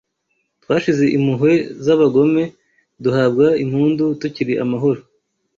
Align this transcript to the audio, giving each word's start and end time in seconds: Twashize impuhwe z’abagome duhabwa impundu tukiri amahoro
Twashize 0.63 1.05
impuhwe 1.17 1.53
z’abagome 1.85 2.43
duhabwa 3.03 3.45
impundu 3.63 4.03
tukiri 4.21 4.53
amahoro 4.63 5.01